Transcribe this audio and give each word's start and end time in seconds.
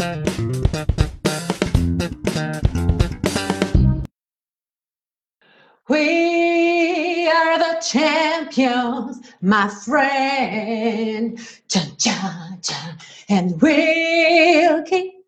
We 0.00 0.06
are 7.28 7.58
the 7.58 7.82
champions, 7.82 9.20
my 9.42 9.68
friend. 9.84 11.38
Tchan, 11.68 11.96
tchan, 11.98 12.60
tchan. 12.62 12.96
And 13.28 13.60
we'll 13.60 14.82
keep. 14.84 15.22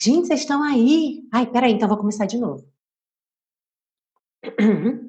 Gente, 0.00 0.28
vocês 0.28 0.40
estão 0.40 0.62
aí? 0.62 1.28
Ai, 1.30 1.44
peraí, 1.44 1.72
então 1.72 1.88
vou 1.88 1.98
começar 1.98 2.24
de 2.24 2.38
novo. 2.38 2.66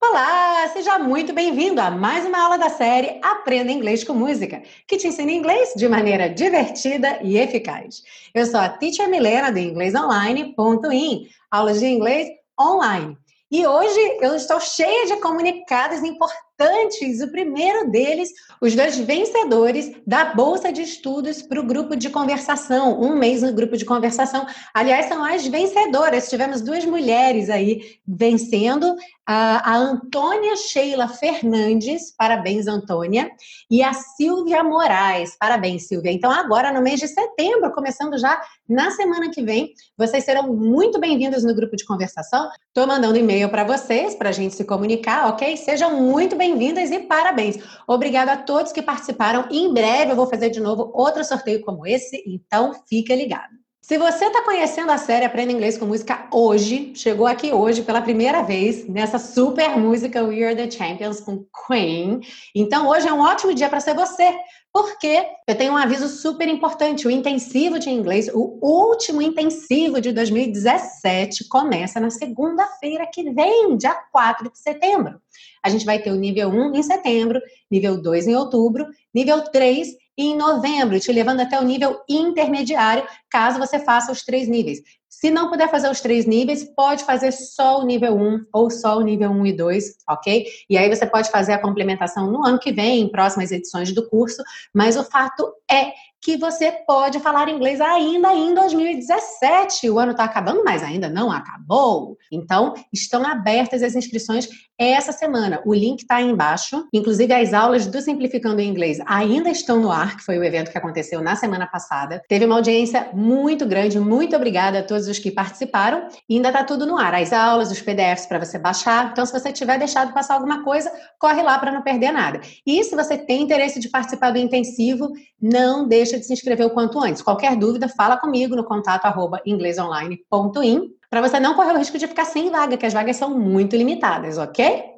Olá, 0.00 0.68
seja 0.72 0.96
muito 0.96 1.32
bem-vindo 1.32 1.80
a 1.80 1.90
mais 1.90 2.24
uma 2.24 2.40
aula 2.40 2.56
da 2.56 2.70
série 2.70 3.18
Aprenda 3.20 3.72
Inglês 3.72 4.04
com 4.04 4.14
Música, 4.14 4.62
que 4.86 4.96
te 4.96 5.08
ensina 5.08 5.32
inglês 5.32 5.72
de 5.74 5.88
maneira 5.88 6.30
divertida 6.30 7.18
e 7.20 7.36
eficaz. 7.36 8.04
Eu 8.32 8.46
sou 8.46 8.60
a 8.60 8.68
Teacher 8.68 9.10
Milena 9.10 9.50
do 9.50 9.58
inglesonline.in, 9.58 11.28
aulas 11.50 11.80
de 11.80 11.86
inglês 11.86 12.28
online. 12.58 13.18
E 13.50 13.66
hoje 13.66 13.98
eu 14.20 14.36
estou 14.36 14.60
cheia 14.60 15.06
de 15.06 15.16
comunicados 15.22 16.02
importantes. 16.02 17.22
O 17.22 17.30
primeiro 17.30 17.90
deles, 17.90 18.30
os 18.60 18.74
dois 18.74 18.98
vencedores 18.98 19.90
da 20.06 20.34
Bolsa 20.34 20.70
de 20.70 20.82
Estudos 20.82 21.40
para 21.40 21.58
o 21.58 21.64
grupo 21.66 21.96
de 21.96 22.10
conversação. 22.10 23.00
Um 23.00 23.16
mês 23.16 23.40
no 23.40 23.54
grupo 23.54 23.74
de 23.74 23.86
conversação. 23.86 24.46
Aliás, 24.74 25.06
são 25.06 25.24
as 25.24 25.46
vencedoras. 25.46 26.28
Tivemos 26.28 26.60
duas 26.60 26.84
mulheres 26.84 27.48
aí 27.48 27.98
vencendo. 28.06 28.94
A, 29.30 29.76
Antônia 29.76 30.56
Sheila 30.56 31.06
Fernandes, 31.06 32.14
parabéns, 32.16 32.66
Antônia. 32.66 33.30
E 33.70 33.82
a 33.82 33.92
Silvia 33.92 34.64
Moraes, 34.64 35.36
parabéns, 35.38 35.86
Silvia. 35.86 36.10
Então, 36.10 36.30
agora, 36.30 36.72
no 36.72 36.80
mês 36.80 36.98
de 36.98 37.06
setembro, 37.06 37.70
começando 37.72 38.16
já 38.16 38.40
na 38.66 38.90
semana 38.90 39.28
que 39.30 39.42
vem, 39.42 39.74
vocês 39.98 40.24
serão 40.24 40.54
muito 40.54 40.98
bem-vindos 40.98 41.44
no 41.44 41.54
grupo 41.54 41.76
de 41.76 41.84
conversação. 41.84 42.48
Estou 42.68 42.86
mandando 42.86 43.18
e-mail 43.18 43.50
para 43.50 43.64
vocês, 43.64 44.14
para 44.14 44.30
a 44.30 44.32
gente 44.32 44.54
se 44.54 44.64
comunicar, 44.64 45.28
ok? 45.28 45.58
Sejam 45.58 46.00
muito 46.00 46.34
bem-vindas 46.34 46.90
e 46.90 47.00
parabéns. 47.00 47.58
Obrigada 47.86 48.32
a 48.32 48.36
todos 48.38 48.72
que 48.72 48.80
participaram. 48.80 49.46
Em 49.50 49.70
breve 49.74 50.12
eu 50.12 50.16
vou 50.16 50.26
fazer 50.26 50.48
de 50.48 50.60
novo 50.60 50.90
outro 50.94 51.22
sorteio 51.22 51.60
como 51.60 51.86
esse, 51.86 52.24
então 52.26 52.72
fica 52.88 53.14
ligado. 53.14 53.67
Se 53.88 53.96
você 53.96 54.26
está 54.26 54.42
conhecendo 54.42 54.92
a 54.92 54.98
série 54.98 55.24
Aprenda 55.24 55.50
Inglês 55.50 55.78
com 55.78 55.86
Música 55.86 56.28
hoje, 56.30 56.92
chegou 56.94 57.26
aqui 57.26 57.54
hoje 57.54 57.80
pela 57.80 58.02
primeira 58.02 58.42
vez 58.42 58.86
nessa 58.86 59.18
super 59.18 59.78
música 59.78 60.22
We 60.22 60.44
Are 60.44 60.54
the 60.54 60.70
Champions 60.70 61.20
com 61.20 61.46
Queen, 61.66 62.20
então 62.54 62.86
hoje 62.86 63.08
é 63.08 63.12
um 63.14 63.20
ótimo 63.20 63.54
dia 63.54 63.66
para 63.66 63.80
ser 63.80 63.94
você, 63.94 64.30
porque 64.70 65.24
eu 65.46 65.56
tenho 65.56 65.72
um 65.72 65.76
aviso 65.78 66.06
super 66.06 66.46
importante: 66.48 67.08
o 67.08 67.10
intensivo 67.10 67.78
de 67.78 67.88
inglês, 67.88 68.28
o 68.28 68.58
último 68.60 69.22
intensivo 69.22 70.02
de 70.02 70.12
2017, 70.12 71.48
começa 71.48 71.98
na 71.98 72.10
segunda-feira 72.10 73.08
que 73.10 73.30
vem, 73.30 73.74
dia 73.78 73.94
4 74.12 74.52
de 74.52 74.58
setembro. 74.58 75.18
A 75.62 75.70
gente 75.70 75.86
vai 75.86 75.98
ter 75.98 76.12
o 76.12 76.16
nível 76.16 76.50
1 76.50 76.74
em 76.74 76.82
setembro, 76.82 77.40
nível 77.70 77.98
2 77.98 78.26
em 78.26 78.36
outubro, 78.36 78.86
nível 79.14 79.40
3 79.44 79.96
em 80.18 80.36
novembro, 80.36 80.98
te 80.98 81.12
levando 81.12 81.40
até 81.40 81.58
o 81.60 81.64
nível 81.64 82.02
intermediário, 82.08 83.06
caso 83.30 83.58
você 83.60 83.78
faça 83.78 84.10
os 84.10 84.24
três 84.24 84.48
níveis. 84.48 84.82
Se 85.20 85.32
não 85.32 85.50
puder 85.50 85.68
fazer 85.68 85.90
os 85.90 86.00
três 86.00 86.26
níveis, 86.26 86.62
pode 86.62 87.02
fazer 87.02 87.32
só 87.32 87.80
o 87.80 87.84
nível 87.84 88.14
1 88.16 88.46
ou 88.52 88.70
só 88.70 88.98
o 88.98 89.00
nível 89.00 89.32
1 89.32 89.46
e 89.46 89.52
2, 89.52 89.96
ok? 90.08 90.46
E 90.70 90.78
aí 90.78 90.88
você 90.88 91.04
pode 91.04 91.28
fazer 91.28 91.54
a 91.54 91.60
complementação 91.60 92.30
no 92.30 92.46
ano 92.46 92.60
que 92.60 92.70
vem, 92.70 93.00
em 93.00 93.10
próximas 93.10 93.50
edições 93.50 93.92
do 93.92 94.08
curso, 94.08 94.40
mas 94.72 94.96
o 94.96 95.02
fato 95.02 95.52
é 95.68 95.92
que 96.20 96.36
você 96.36 96.72
pode 96.86 97.20
falar 97.20 97.48
inglês 97.48 97.80
ainda 97.80 98.34
em 98.34 98.54
2017. 98.54 99.88
O 99.88 99.98
ano 99.98 100.12
está 100.12 100.24
acabando, 100.24 100.64
mas 100.64 100.82
ainda 100.82 101.08
não 101.08 101.30
acabou. 101.30 102.16
Então, 102.30 102.74
estão 102.92 103.24
abertas 103.24 103.82
as 103.82 103.94
inscrições 103.94 104.48
essa 104.78 105.12
semana. 105.12 105.60
O 105.64 105.74
link 105.74 106.00
está 106.00 106.16
aí 106.16 106.28
embaixo. 106.28 106.86
Inclusive, 106.92 107.32
as 107.32 107.52
aulas 107.52 107.86
do 107.86 108.00
Simplificando 108.00 108.60
em 108.60 108.68
Inglês 108.68 108.98
ainda 109.06 109.50
estão 109.50 109.80
no 109.80 109.90
ar, 109.90 110.16
que 110.16 110.24
foi 110.24 110.38
o 110.38 110.44
evento 110.44 110.70
que 110.70 110.78
aconteceu 110.78 111.20
na 111.20 111.36
semana 111.36 111.66
passada. 111.66 112.22
Teve 112.28 112.44
uma 112.44 112.56
audiência 112.56 113.08
muito 113.12 113.66
grande. 113.66 113.98
Muito 114.00 114.34
obrigada 114.34 114.80
a 114.80 114.82
todos 114.82 115.07
os 115.08 115.18
que 115.18 115.30
participaram. 115.30 116.08
E 116.28 116.36
ainda 116.36 116.48
está 116.48 116.62
tudo 116.62 116.86
no 116.86 116.96
ar. 116.96 117.14
As 117.14 117.32
aulas, 117.32 117.70
os 117.70 117.80
PDFs 117.80 118.26
para 118.26 118.38
você 118.38 118.58
baixar. 118.58 119.10
Então, 119.12 119.24
se 119.24 119.32
você 119.32 119.52
tiver 119.52 119.78
deixado 119.78 120.12
passar 120.12 120.34
alguma 120.34 120.62
coisa, 120.62 120.90
corre 121.18 121.42
lá 121.42 121.58
para 121.58 121.72
não 121.72 121.82
perder 121.82 122.12
nada. 122.12 122.40
E 122.66 122.82
se 122.84 122.94
você 122.94 123.16
tem 123.16 123.42
interesse 123.42 123.80
de 123.80 123.88
participar 123.88 124.30
do 124.30 124.38
intensivo, 124.38 125.10
não 125.40 125.86
deixa 125.86 126.18
de 126.18 126.24
se 126.24 126.32
inscrever 126.32 126.66
o 126.66 126.70
quanto 126.70 127.00
antes. 127.00 127.22
Qualquer 127.22 127.56
dúvida, 127.56 127.88
fala 127.88 128.16
comigo 128.16 128.54
no 128.54 128.64
contato 128.64 129.06
arroba 129.06 129.40
inglesonline.in 129.44 130.98
para 131.10 131.22
você 131.22 131.40
não 131.40 131.54
correr 131.54 131.72
o 131.72 131.78
risco 131.78 131.98
de 131.98 132.06
ficar 132.06 132.26
sem 132.26 132.50
vaga, 132.50 132.76
que 132.76 132.84
as 132.84 132.92
vagas 132.92 133.16
são 133.16 133.30
muito 133.30 133.74
limitadas, 133.74 134.36
ok? 134.36 134.97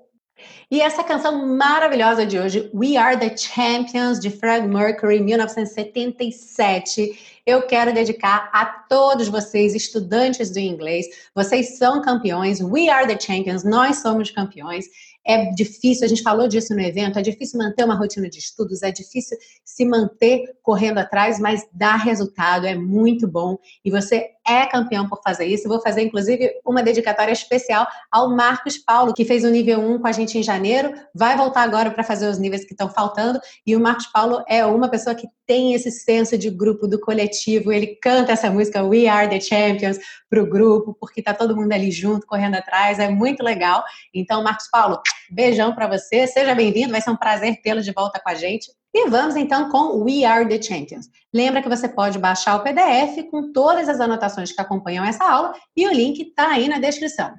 E 0.71 0.81
essa 0.81 1.03
canção 1.03 1.47
maravilhosa 1.47 2.25
de 2.25 2.39
hoje, 2.39 2.71
We 2.73 2.97
Are 2.97 3.19
the 3.19 3.37
Champions, 3.37 4.21
de 4.21 4.31
Fred 4.31 4.69
Mercury, 4.69 5.21
1977, 5.21 7.41
eu 7.45 7.67
quero 7.67 7.93
dedicar 7.93 8.49
a 8.53 8.65
todos 8.65 9.29
vocês, 9.29 9.75
estudantes 9.75 10.51
do 10.51 10.61
inglês. 10.61 11.07
Vocês 11.35 11.77
são 11.77 12.01
campeões, 12.01 12.61
we 12.61 12.89
are 12.89 13.07
the 13.07 13.19
champions, 13.19 13.65
nós 13.65 13.97
somos 13.97 14.31
campeões. 14.31 14.87
É 15.27 15.51
difícil, 15.51 16.05
a 16.05 16.09
gente 16.09 16.23
falou 16.23 16.49
disso 16.49 16.75
no 16.75 16.81
evento, 16.81 17.19
é 17.19 17.23
difícil 17.23 17.59
manter 17.59 17.85
uma 17.85 17.95
rotina 17.95 18.29
de 18.29 18.39
estudos, 18.39 18.83
é 18.83 18.91
difícil 18.91 19.37
se 19.65 19.85
manter 19.85 20.45
correndo 20.63 20.99
atrás, 20.99 21.39
mas 21.39 21.67
dá 21.73 21.97
resultado, 21.97 22.67
é 22.67 22.75
muito 22.75 23.27
bom. 23.27 23.59
E 23.85 23.91
você 23.91 24.31
é 24.51 24.67
campeão 24.67 25.09
por 25.09 25.21
fazer 25.23 25.47
isso. 25.47 25.69
Vou 25.69 25.81
fazer, 25.81 26.03
inclusive, 26.03 26.51
uma 26.65 26.83
dedicatória 26.83 27.33
especial 27.33 27.87
ao 28.11 28.35
Marcos 28.35 28.79
Paulo, 28.79 29.15
que 29.15 29.25
fez 29.25 29.45
o 29.45 29.51
nível 29.51 29.81
1 29.81 30.01
com 30.01 30.07
a 30.07 30.13
gente 30.13 30.37
em 30.37 30.43
janeiro, 30.43 30.93
vai 31.15 31.37
voltar 31.37 31.63
agora 31.63 31.91
para 31.91 32.03
fazer 32.03 32.29
os 32.29 32.39
níveis 32.39 32.65
que 32.65 32.73
estão 32.73 32.89
faltando. 32.89 33.41
E 33.67 33.77
o 33.77 33.81
Marcos 33.81 34.07
Paulo 34.07 34.43
é 34.49 34.65
uma 34.65 34.89
pessoa 34.89 35.15
que 35.15 35.29
tem 35.47 35.75
esse 35.75 35.91
senso 35.91 36.39
de 36.39 36.51
grupo, 36.51 36.87
do 36.87 37.01
coletivo. 37.01 37.73
Ele 37.73 37.99
canta 38.01 38.33
essa 38.33 38.51
música 38.51 38.83
We 38.83 39.09
Are 39.09 39.29
the 39.29 39.41
Champions 39.41 39.99
para 40.29 40.43
o 40.43 40.47
grupo, 40.47 40.97
porque 40.99 41.21
está 41.21 41.35
todo 41.35 41.57
mundo 41.57 41.73
ali 41.73 41.91
junto, 41.91 42.27
correndo 42.27 42.55
atrás. 42.55 42.99
É 42.99 43.09
muito 43.09 43.43
legal. 43.43 43.83
Então, 44.15 44.43
Marcos 44.43 44.69
Paulo, 44.71 45.01
beijão 45.31 45.75
para 45.75 45.87
você. 45.87 46.27
Seja 46.27 46.55
bem-vindo. 46.55 46.93
Vai 46.93 47.01
ser 47.01 47.11
um 47.11 47.17
prazer 47.17 47.61
tê-lo 47.63 47.83
de 47.83 47.93
volta 47.93 48.21
com 48.21 48.29
a 48.29 48.35
gente. 48.35 48.71
E 48.93 49.09
vamos 49.09 49.37
então 49.37 49.71
com 49.71 50.03
We 50.03 50.25
Are 50.25 50.49
the 50.49 50.61
Champions. 50.61 51.09
Lembra 51.33 51.63
que 51.63 51.69
você 51.69 51.89
pode 51.89 52.19
baixar 52.19 52.57
o 52.57 52.65
PDF 52.65 53.31
com 53.31 53.53
todas 53.53 53.89
as 53.89 54.01
anotações 54.01 54.51
que 54.51 54.61
acompanham 54.61 55.05
essa 55.05 55.25
aula 55.25 55.55
e 55.77 55.87
o 55.87 55.93
link 55.93 56.21
está 56.21 56.49
aí 56.49 56.67
na 56.67 56.81
descrição. 56.81 57.33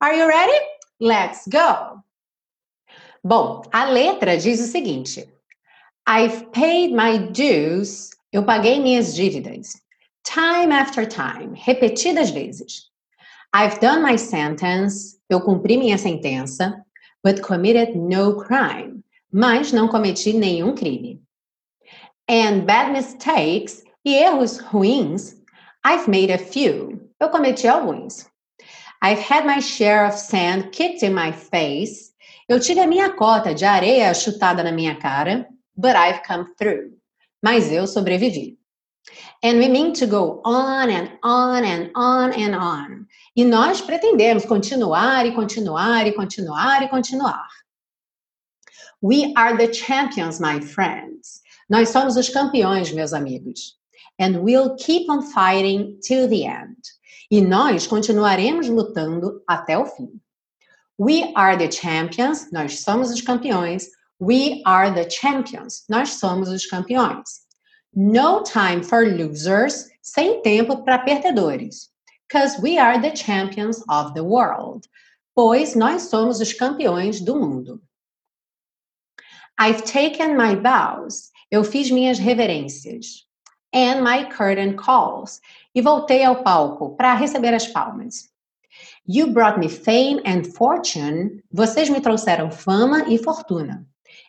Are 0.00 0.18
you 0.18 0.26
ready? 0.26 0.58
Let's 0.98 1.46
go! 1.48 2.02
Bom, 3.22 3.62
a 3.72 3.84
letra 3.84 4.38
diz 4.38 4.58
o 4.60 4.70
seguinte: 4.70 5.28
I've 6.08 6.46
paid 6.52 6.94
my 6.94 7.18
dues. 7.18 8.10
Eu 8.32 8.44
paguei 8.44 8.80
minhas 8.80 9.14
dívidas. 9.14 9.74
Time 10.24 10.72
after 10.72 11.06
time, 11.06 11.58
repetidas 11.58 12.30
vezes. 12.30 12.90
I've 13.54 13.78
done 13.80 14.02
my 14.02 14.18
sentence. 14.18 15.18
Eu 15.28 15.42
cumpri 15.42 15.76
minha 15.76 15.98
sentença, 15.98 16.82
but 17.22 17.40
committed 17.42 17.96
no 17.96 18.42
crime 18.42 19.04
mas 19.36 19.70
não 19.70 19.86
cometi 19.86 20.32
nenhum 20.32 20.74
crime. 20.74 21.20
And 22.26 22.64
bad 22.64 22.90
mistakes 22.90 23.84
e 24.02 24.14
erros 24.14 24.58
ruins, 24.58 25.34
I've 25.84 26.08
made 26.08 26.32
a 26.32 26.38
few. 26.38 27.10
Eu 27.20 27.28
cometi 27.28 27.68
alguns. 27.68 28.26
I've 29.02 29.20
had 29.20 29.44
my 29.44 29.60
share 29.60 30.06
of 30.06 30.16
sand 30.16 30.70
kicked 30.72 31.04
in 31.04 31.12
my 31.12 31.32
face. 31.32 32.14
Eu 32.48 32.58
tive 32.58 32.80
a 32.80 32.86
minha 32.86 33.10
cota 33.10 33.54
de 33.54 33.66
areia 33.66 34.14
chutada 34.14 34.64
na 34.64 34.72
minha 34.72 34.94
cara, 34.94 35.46
but 35.76 35.94
I've 35.94 36.22
come 36.26 36.46
through. 36.56 36.92
Mas 37.42 37.70
eu 37.70 37.86
sobrevivi. 37.86 38.56
And 39.44 39.58
we 39.58 39.68
mean 39.68 39.92
to 39.92 40.06
go 40.06 40.40
on 40.46 40.88
and 40.88 41.10
on 41.22 41.62
and 41.62 41.90
on 41.94 42.32
and 42.32 42.56
on. 42.56 43.06
E 43.36 43.44
nós 43.44 43.82
pretendemos 43.82 44.46
continuar 44.46 45.26
e 45.26 45.32
continuar 45.32 46.06
e 46.06 46.12
continuar 46.12 46.82
e 46.82 46.88
continuar. 46.88 47.46
We 49.08 49.32
are 49.36 49.56
the 49.56 49.68
champions, 49.68 50.40
my 50.40 50.58
friends. 50.58 51.40
Nós 51.70 51.90
somos 51.90 52.16
os 52.16 52.28
campeões, 52.28 52.90
meus 52.92 53.12
amigos. 53.12 53.76
And 54.18 54.42
we'll 54.42 54.74
keep 54.74 55.08
on 55.08 55.22
fighting 55.22 56.00
till 56.02 56.28
the 56.28 56.44
end. 56.44 56.76
E 57.30 57.40
nós 57.40 57.86
continuaremos 57.86 58.68
lutando 58.68 59.40
até 59.46 59.78
o 59.78 59.86
fim. 59.86 60.20
We 60.98 61.32
are 61.36 61.56
the 61.56 61.70
champions. 61.70 62.50
Nós 62.50 62.80
somos 62.80 63.12
os 63.12 63.20
campeões. 63.20 63.86
We 64.20 64.60
are 64.66 64.92
the 64.92 65.08
champions. 65.08 65.84
Nós 65.88 66.14
somos 66.18 66.48
os 66.48 66.66
campeões. 66.66 67.46
No 67.94 68.42
time 68.42 68.82
for 68.82 69.06
losers. 69.06 69.86
Sem 70.02 70.42
tempo 70.42 70.82
para 70.82 70.98
perdedores. 70.98 71.90
Because 72.26 72.60
we 72.60 72.76
are 72.76 73.00
the 73.00 73.14
champions 73.14 73.84
of 73.88 74.14
the 74.14 74.24
world. 74.24 74.88
Pois 75.32 75.76
nós 75.76 76.10
somos 76.10 76.40
os 76.40 76.52
campeões 76.52 77.20
do 77.20 77.38
mundo. 77.38 77.80
I've 79.58 79.82
taken 79.84 80.36
my 80.36 80.54
vows. 80.54 81.30
Eu 81.50 81.64
fiz 81.64 81.90
minhas 81.90 82.18
reverências. 82.18 83.24
And 83.72 84.02
my 84.02 84.28
curtain 84.30 84.76
calls. 84.76 85.40
E 85.74 85.80
voltei 85.80 86.24
ao 86.24 86.42
palco 86.42 86.96
para 86.96 87.14
receber 87.14 87.54
as 87.54 87.66
palmas. 87.66 88.28
You 89.06 89.32
brought 89.32 89.58
me 89.58 89.68
fame 89.68 90.20
and 90.26 90.44
fortune. 90.44 91.42
Vocês 91.52 91.88
me 91.88 92.00
trouxeram 92.00 92.50
fama 92.50 93.08
e 93.08 93.18
fortuna. 93.18 93.86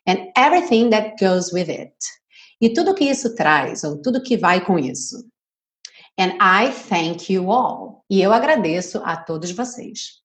And 0.07 0.31
everything 0.37 0.89
that 0.91 1.15
goes 1.19 1.51
with 1.51 1.69
it. 1.69 1.95
E 2.61 2.69
tudo 2.69 2.95
que 2.95 3.05
isso 3.05 3.35
traz, 3.35 3.83
ou 3.83 4.01
tudo 4.01 4.23
que 4.23 4.37
vai 4.37 4.63
com 4.63 4.79
isso. 4.79 5.17
And 6.17 6.37
I 6.39 6.71
thank 6.71 7.31
you 7.31 7.51
all. 7.51 8.03
E 8.09 8.21
eu 8.21 8.31
agradeço 8.31 9.01
a 9.03 9.17
todos 9.17 9.51
vocês. 9.51 10.21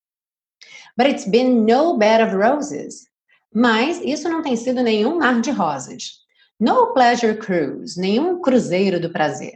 But 0.97 1.09
it's 1.09 1.27
been 1.27 1.65
no 1.67 1.99
bed 1.99 2.23
of 2.23 2.35
roses. 2.35 3.12
Mas 3.55 4.01
isso 4.03 4.29
não 4.29 4.43
tem 4.43 4.57
sido 4.57 4.83
nenhum 4.83 5.19
mar 5.19 5.41
de 5.41 5.51
rosas. 5.51 6.23
No 6.59 6.93
pleasure 6.95 7.37
cruise, 7.37 8.01
nenhum 8.01 8.41
cruzeiro 8.41 9.01
do 9.01 9.11
prazer. 9.11 9.55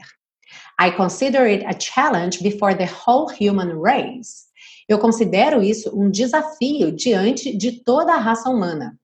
I 0.79 0.91
consider 0.91 1.47
it 1.47 1.65
a 1.65 1.73
challenge 1.79 2.43
before 2.43 2.75
the 2.75 2.87
whole 2.87 3.33
human 3.33 3.81
race. 3.81 4.47
Eu 4.89 4.99
considero 4.99 5.63
isso 5.63 5.91
um 5.99 6.11
desafio 6.11 6.93
diante 6.93 7.57
de 7.57 7.83
toda 7.83 8.15
a 8.15 8.19
raça 8.19 8.51
humana. 8.51 8.99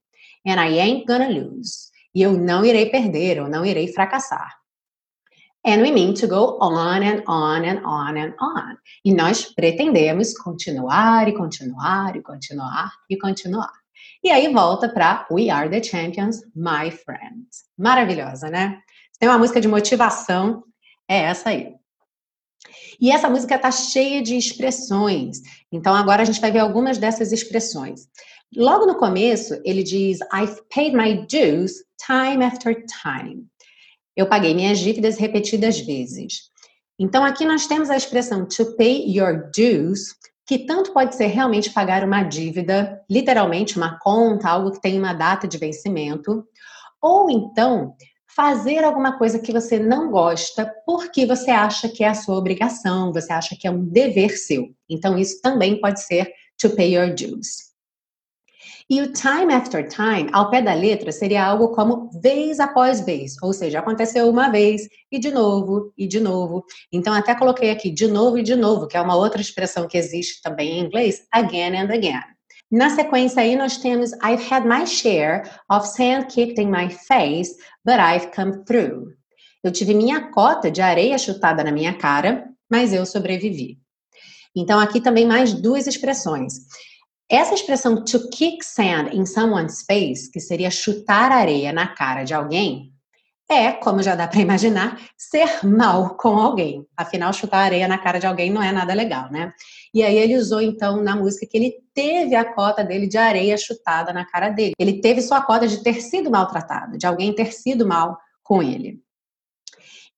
And 0.47 0.61
I 0.61 0.79
ain't 0.79 1.07
gonna 1.07 1.29
lose. 1.29 1.91
E 2.15 2.21
eu 2.21 2.33
não 2.33 2.65
irei 2.65 2.91
perder, 2.91 3.39
eu 3.39 3.49
não 3.49 3.65
irei 3.65 3.89
fracassar. 3.89 4.59
And 5.65 5.81
we 5.81 5.93
mean 5.93 6.13
to 6.15 6.27
go 6.27 6.59
on 6.61 7.03
and 7.03 7.23
on 7.29 7.65
and 7.65 7.83
on 7.87 8.19
and 8.19 8.35
on. 8.41 8.77
E 9.05 9.15
nós 9.15 9.45
pretendemos 9.55 10.37
continuar 10.37 11.29
e 11.29 11.33
continuar 11.33 12.17
e 12.17 12.21
continuar 12.23 12.91
e 13.09 13.17
continuar. 13.17 13.82
E 14.23 14.31
aí 14.31 14.53
volta 14.53 14.89
para 14.89 15.27
We 15.31 15.51
Are 15.51 15.69
the 15.69 15.83
Champions, 15.83 16.43
My 16.55 16.91
Friends. 16.91 17.65
Maravilhosa, 17.77 18.49
né? 18.49 18.79
Tem 19.19 19.29
uma 19.29 19.39
música 19.39 19.61
de 19.61 19.67
motivação, 19.67 20.63
é 21.09 21.19
essa 21.23 21.51
aí. 21.51 21.75
E 23.01 23.11
essa 23.11 23.29
música 23.29 23.57
está 23.57 23.71
cheia 23.71 24.23
de 24.23 24.37
expressões. 24.37 25.41
Então 25.73 25.95
agora 25.95 26.23
a 26.23 26.25
gente 26.25 26.41
vai 26.41 26.53
ver 26.53 26.61
algumas 26.61 26.99
dessas 26.99 27.33
expressões. 27.33 28.07
Logo 28.55 28.87
no 28.87 28.97
começo, 28.97 29.61
ele 29.65 29.83
diz: 29.83 30.21
I've 30.33 30.61
paid 30.73 30.95
my 30.95 31.27
dues 31.27 31.85
time 32.07 32.45
after 32.45 32.75
time. 33.03 33.47
Eu 34.15 34.29
paguei 34.29 34.55
minhas 34.55 34.79
dívidas 34.79 35.19
repetidas 35.19 35.81
vezes. 35.81 36.51
Então 36.99 37.25
aqui 37.25 37.45
nós 37.45 37.67
temos 37.67 37.91
a 37.91 37.97
expressão 37.97 38.47
to 38.47 38.77
pay 38.77 39.05
your 39.11 39.51
dues, 39.57 40.15
que 40.47 40.59
tanto 40.67 40.93
pode 40.93 41.15
ser 41.15 41.27
realmente 41.27 41.71
pagar 41.71 42.05
uma 42.05 42.23
dívida, 42.23 43.01
literalmente 43.09 43.77
uma 43.77 43.99
conta, 43.99 44.49
algo 44.49 44.73
que 44.73 44.81
tem 44.81 44.99
uma 44.99 45.13
data 45.13 45.47
de 45.47 45.59
vencimento, 45.59 46.45
ou 47.01 47.31
então 47.31 47.95
fazer 48.35 48.83
alguma 48.83 49.19
coisa 49.19 49.39
que 49.39 49.53
você 49.53 49.79
não 49.79 50.11
gosta 50.11 50.73
porque 50.87 51.27
você 51.27 51.51
acha 51.51 51.89
que 51.89 52.03
é 52.03 52.09
a 52.09 52.15
sua 52.15 52.37
obrigação, 52.37 53.13
você 53.13 53.33
acha 53.33 53.57
que 53.59 53.67
é 53.67 53.71
um 53.71 53.85
dever 53.85 54.31
seu. 54.31 54.71
Então, 54.89 55.19
isso 55.19 55.41
também 55.43 55.81
pode 55.81 56.03
ser 56.03 56.33
to 56.59 56.71
pay 56.71 56.97
your 56.97 57.15
dues. 57.15 57.72
E 58.89 59.01
o 59.01 59.13
time 59.13 59.53
after 59.53 59.87
time, 59.87 60.29
ao 60.33 60.51
pé 60.51 60.61
da 60.61 60.75
letra, 60.75 61.13
seria 61.13 61.45
algo 61.45 61.69
como 61.69 62.11
vez 62.21 62.61
após 62.61 63.01
vez, 63.01 63.37
ou 63.43 63.53
seja, 63.53 63.79
aconteceu 63.79 64.29
uma 64.29 64.51
vez 64.51 64.89
e 65.11 65.19
de 65.19 65.31
novo 65.31 65.93
e 65.97 66.07
de 66.07 66.21
novo. 66.21 66.65
Então, 66.93 67.15
até 67.15 67.35
coloquei 67.35 67.71
aqui 67.71 67.91
de 67.91 68.07
novo 68.09 68.39
e 68.39 68.43
de 68.43 68.57
novo, 68.57 68.87
que 68.87 68.97
é 68.97 69.01
uma 69.01 69.17
outra 69.17 69.41
expressão 69.41 69.87
que 69.87 69.97
existe 69.97 70.43
também 70.43 70.79
em 70.79 70.85
inglês, 70.85 71.23
again 71.33 71.77
and 71.77 71.93
again. 71.93 72.23
Na 72.73 72.89
sequência 72.89 73.43
aí 73.43 73.55
nós 73.55 73.77
temos 73.77 74.13
I've 74.15 74.43
had 74.51 74.65
my 74.65 74.87
share 74.87 75.43
of 75.71 75.87
sand 75.87 76.29
kicked 76.29 76.59
in 76.59 76.71
my 76.71 76.89
face, 76.89 77.55
but 77.85 77.97
I've 77.99 78.31
come 78.35 78.65
through. 78.65 79.13
Eu 79.63 79.71
tive 79.71 79.93
minha 79.93 80.31
cota 80.31 80.71
de 80.71 80.81
areia 80.81 81.19
chutada 81.19 81.63
na 81.63 81.71
minha 81.71 81.93
cara, 81.93 82.49
mas 82.71 82.95
eu 82.95 83.05
sobrevivi. 83.05 83.79
Então 84.57 84.81
aqui 84.81 85.03
também 85.03 85.27
mais 85.27 85.53
duas 85.53 85.87
expressões. 85.87 86.55
Essa 87.33 87.55
expressão 87.55 88.05
to 88.05 88.29
kick 88.29 88.63
sand 88.63 89.09
in 89.15 89.25
someone's 89.25 89.83
face, 89.87 90.31
que 90.31 90.39
seria 90.39 90.71
chutar 90.71 91.33
areia 91.33 91.73
na 91.73 91.87
cara 91.87 92.25
de 92.25 92.35
alguém, 92.35 92.93
é, 93.51 93.73
como 93.73 94.03
já 94.03 94.15
dá 94.15 94.29
para 94.29 94.41
imaginar, 94.41 95.01
ser 95.17 95.65
mal 95.65 96.15
com 96.17 96.37
alguém. 96.37 96.87
Afinal, 96.95 97.33
chutar 97.33 97.61
areia 97.61 97.89
na 97.89 97.97
cara 97.97 98.19
de 98.19 98.27
alguém 98.27 98.51
não 98.51 98.63
é 98.63 98.71
nada 98.71 98.93
legal, 98.93 99.33
né? 99.33 99.51
E 99.95 100.03
aí 100.03 100.15
ele 100.15 100.37
usou 100.37 100.61
então 100.61 101.03
na 101.03 101.17
música 101.17 101.47
que 101.47 101.57
ele 101.57 101.75
teve 101.95 102.35
a 102.35 102.53
cota 102.53 102.85
dele 102.85 103.07
de 103.07 103.17
areia 103.17 103.57
chutada 103.57 104.13
na 104.13 104.27
cara 104.27 104.51
dele. 104.51 104.75
Ele 104.79 105.01
teve 105.01 105.23
sua 105.23 105.41
cota 105.41 105.67
de 105.67 105.83
ter 105.83 106.03
sido 106.03 106.31
maltratado, 106.31 106.99
de 106.99 107.07
alguém 107.07 107.35
ter 107.35 107.51
sido 107.51 107.87
mal 107.87 108.19
com 108.43 108.63
ele. 108.63 109.01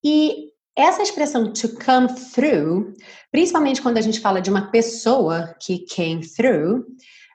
E 0.03 0.51
essa 0.77 1.03
expressão 1.03 1.53
to 1.53 1.69
come 1.69 2.09
through, 2.33 2.95
principalmente 3.31 3.81
quando 3.81 3.99
a 3.99 4.01
gente 4.01 4.21
fala 4.21 4.41
de 4.41 4.51
uma 4.51 4.71
pessoa 4.71 5.55
que 5.61 5.79
came 5.79 6.27
through, 6.27 6.81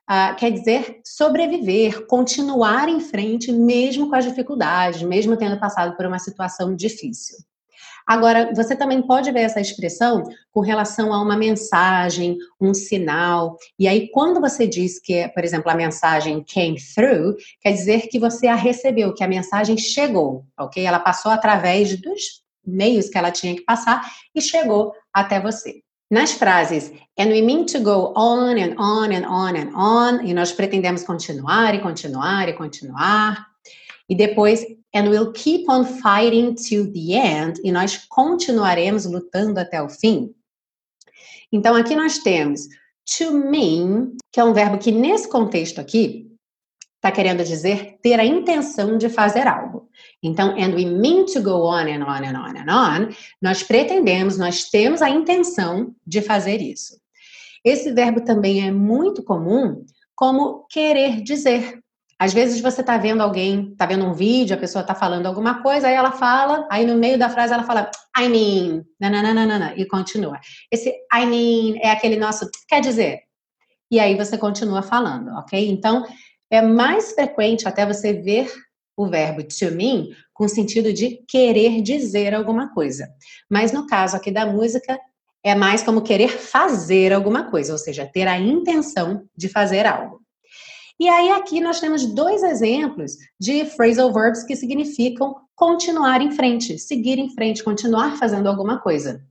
uh, 0.10 0.36
quer 0.38 0.52
dizer 0.52 1.00
sobreviver, 1.06 2.06
continuar 2.06 2.90
em 2.90 3.00
frente, 3.00 3.52
mesmo 3.52 4.10
com 4.10 4.16
as 4.16 4.26
dificuldades, 4.26 5.02
mesmo 5.04 5.38
tendo 5.38 5.60
passado 5.60 5.96
por 5.96 6.06
uma 6.06 6.20
situação 6.20 6.76
difícil. 6.76 7.38
Agora, 8.06 8.52
você 8.56 8.76
também 8.76 9.04
pode 9.04 9.32
ver 9.32 9.42
essa 9.42 9.62
expressão 9.62 10.24
com 10.52 10.62
relação 10.62 11.14
a 11.14 11.22
uma 11.22 11.38
mensagem, 11.38 12.40
um 12.60 12.74
sinal. 12.74 13.56
E 13.78 13.88
aí, 13.88 14.10
quando 14.10 14.42
você 14.42 14.66
diz 14.66 15.00
que, 15.00 15.28
por 15.28 15.44
exemplo, 15.44 15.70
a 15.70 15.76
mensagem 15.76 16.44
came 16.44 16.78
through, 16.96 17.36
quer 17.62 17.72
dizer 17.72 18.08
que 18.08 18.18
você 18.18 18.48
a 18.48 18.56
recebeu, 18.56 19.14
que 19.14 19.24
a 19.24 19.28
mensagem 19.28 19.78
chegou, 19.78 20.44
ok? 20.60 20.84
Ela 20.84 21.00
passou 21.00 21.32
através 21.32 22.02
dos 22.02 22.42
meios 22.70 23.10
que 23.10 23.18
ela 23.18 23.32
tinha 23.32 23.56
que 23.56 23.64
passar 23.64 24.10
e 24.34 24.42
chegou 24.42 24.94
até 25.14 25.40
você. 25.40 25.82
Nas 26.12 26.32
frases 26.32 26.92
and 27.20 27.28
we 27.28 27.42
mean 27.42 27.66
to 27.66 27.80
go 27.80 28.14
on 28.16 28.58
and 28.58 28.76
on 28.80 29.12
and 29.12 29.28
on 29.28 29.56
and 29.56 29.72
on, 29.76 30.26
e 30.26 30.34
nós 30.34 30.52
pretendemos 30.52 31.04
continuar 31.04 31.76
e 31.76 31.80
continuar 31.80 32.50
e 32.50 32.54
continuar. 32.54 33.46
E 34.10 34.16
depois 34.16 34.66
and 34.96 35.10
we'll 35.10 35.32
keep 35.34 35.70
on 35.70 35.86
fighting 35.86 36.56
till 36.56 36.92
the 36.92 37.14
end, 37.14 37.62
e 37.64 37.72
nós 37.72 38.08
continuaremos 38.10 39.06
lutando 39.06 39.60
até 39.60 39.82
o 39.82 39.88
fim. 39.88 40.34
Então 41.52 41.76
aqui 41.76 41.96
nós 41.96 42.18
temos 42.20 42.62
to 43.18 43.32
mean, 43.32 44.16
que 44.32 44.40
é 44.40 44.44
um 44.44 44.54
verbo 44.54 44.78
que 44.78 44.92
nesse 44.92 45.28
contexto 45.28 45.80
aqui 45.80 46.29
está 47.00 47.12
querendo 47.12 47.44
dizer 47.46 47.98
ter 48.04 48.20
a 48.20 48.26
intenção 48.26 48.98
de 48.98 49.08
fazer 49.08 49.48
algo. 49.48 49.90
Então, 50.22 50.50
and 50.50 50.76
we 50.76 50.86
mean 50.86 51.26
to 51.26 51.42
go 51.42 51.64
on 51.66 51.88
and 51.88 52.04
on 52.04 52.26
and 52.26 52.38
on 52.38 52.58
and 52.58 52.70
on, 52.70 53.16
nós 53.42 53.64
pretendemos, 53.64 54.38
nós 54.38 54.66
temos 54.66 55.02
a 55.02 55.10
intenção 55.10 55.96
de 56.06 56.22
fazer 56.22 56.62
isso. 56.62 57.00
Esse 57.64 57.92
verbo 57.92 58.22
também 58.22 58.68
é 58.68 58.72
muito 58.72 59.24
comum 59.24 59.86
como 60.14 60.66
querer 60.70 61.22
dizer. 61.22 61.80
Às 62.20 62.34
vezes 62.34 62.60
você 62.60 62.82
está 62.82 62.98
vendo 62.98 63.22
alguém, 63.22 63.70
está 63.72 63.86
vendo 63.86 64.04
um 64.04 64.14
vídeo, 64.14 64.54
a 64.54 64.60
pessoa 64.60 64.82
está 64.82 64.94
falando 64.94 65.26
alguma 65.26 65.62
coisa, 65.64 65.88
aí 65.88 65.94
ela 65.94 66.12
fala, 66.12 66.68
aí 66.70 66.86
no 66.86 66.98
meio 66.98 67.18
da 67.18 67.30
frase 67.30 67.54
ela 67.54 67.64
fala, 67.64 67.90
I 68.18 68.28
mean, 68.28 68.84
nananana, 69.00 69.74
e 69.78 69.86
continua. 69.86 70.38
Esse 70.70 70.90
I 71.14 71.26
mean 71.26 71.80
é 71.82 71.92
aquele 71.92 72.18
nosso, 72.18 72.50
quer 72.68 72.82
dizer. 72.82 73.22
E 73.90 74.00
aí 74.02 74.16
você 74.16 74.38
continua 74.38 74.82
falando, 74.82 75.30
ok? 75.38 75.70
Então, 75.70 76.06
é 76.50 76.62
mais 76.62 77.12
frequente 77.12 77.68
até 77.68 77.86
você 77.86 78.14
ver 78.14 78.52
o 78.98 79.08
verbo 79.08 79.44
to 79.44 79.72
mean 79.72 80.08
com 80.34 80.46
o 80.46 80.50
sentido 80.50 80.92
de 80.92 81.24
querer 81.28 81.82
dizer 81.82 82.34
alguma 82.34 82.74
coisa. 82.74 83.08
Mas 83.50 83.72
no 83.72 83.88
caso 83.88 84.16
aqui 84.16 84.32
da 84.32 84.46
música, 84.46 85.00
é 85.44 85.56
mais 85.56 85.84
como 85.84 86.02
querer 86.02 86.30
fazer 86.30 87.14
alguma 87.14 87.50
coisa, 87.50 87.72
ou 87.72 87.78
seja, 87.78 88.06
ter 88.06 88.28
a 88.28 88.38
intenção 88.38 89.26
de 89.36 89.48
fazer 89.48 89.86
algo. 89.86 90.20
E 91.00 91.08
aí 91.08 91.30
aqui 91.30 91.62
nós 91.62 91.80
temos 91.80 92.06
dois 92.06 92.44
exemplos 92.44 93.14
de 93.40 93.64
phrasal 93.64 94.12
verbs 94.12 94.44
que 94.44 94.56
significam 94.56 95.34
continuar 95.56 96.22
em 96.22 96.32
frente, 96.32 96.78
seguir 96.78 97.18
em 97.18 97.34
frente, 97.34 97.64
continuar 97.64 98.18
fazendo 98.18 98.48
alguma 98.48 98.80
coisa. 98.80 99.24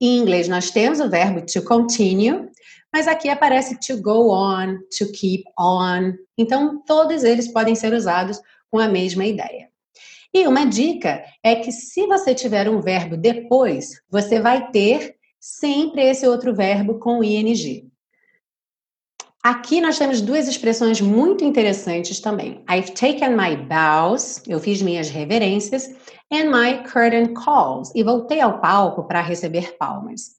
Em 0.00 0.18
inglês 0.18 0.46
nós 0.46 0.70
temos 0.70 1.00
o 1.00 1.10
verbo 1.10 1.44
to 1.44 1.62
continue, 1.62 2.48
mas 2.96 3.06
aqui 3.06 3.28
aparece 3.28 3.78
to 3.78 4.00
go 4.00 4.30
on, 4.30 4.78
to 4.96 5.12
keep 5.12 5.44
on. 5.58 6.14
Então 6.38 6.82
todos 6.86 7.24
eles 7.24 7.46
podem 7.46 7.74
ser 7.74 7.92
usados 7.92 8.40
com 8.70 8.78
a 8.78 8.88
mesma 8.88 9.26
ideia. 9.26 9.68
E 10.32 10.46
uma 10.46 10.64
dica 10.64 11.22
é 11.42 11.56
que 11.56 11.70
se 11.70 12.06
você 12.06 12.34
tiver 12.34 12.70
um 12.70 12.80
verbo 12.80 13.14
depois, 13.14 14.00
você 14.08 14.40
vai 14.40 14.70
ter 14.70 15.14
sempre 15.38 16.08
esse 16.08 16.26
outro 16.26 16.54
verbo 16.54 16.98
com 16.98 17.22
ing. 17.22 17.86
Aqui 19.44 19.78
nós 19.82 19.98
temos 19.98 20.22
duas 20.22 20.48
expressões 20.48 20.98
muito 20.98 21.44
interessantes 21.44 22.18
também. 22.18 22.64
I've 22.66 22.92
taken 22.92 23.36
my 23.36 23.56
bows, 23.56 24.42
eu 24.46 24.58
fiz 24.58 24.80
minhas 24.80 25.10
reverências, 25.10 25.94
and 26.32 26.50
my 26.50 26.82
curtain 26.90 27.34
calls, 27.34 27.92
e 27.94 28.02
voltei 28.02 28.40
ao 28.40 28.58
palco 28.58 29.04
para 29.04 29.20
receber 29.20 29.76
palmas. 29.76 30.36